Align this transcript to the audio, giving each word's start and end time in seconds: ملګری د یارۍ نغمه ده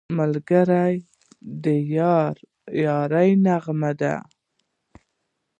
ملګری 0.19 0.93
د 1.63 1.65
یارۍ 2.83 3.29
نغمه 3.45 3.91
ده 4.01 4.15